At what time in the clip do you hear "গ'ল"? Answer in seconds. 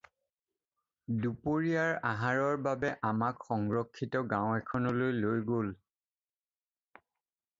5.51-5.69